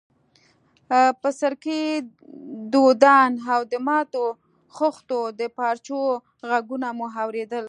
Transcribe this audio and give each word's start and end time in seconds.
بڅرکي، 1.21 1.81
دودان 2.73 3.31
او 3.53 3.61
د 3.71 3.73
ماتو 3.87 4.25
خښتو 4.75 5.19
د 5.39 5.41
پارچو 5.57 6.01
ږغونه 6.49 6.89
مو 6.97 7.05
اورېدل. 7.21 7.59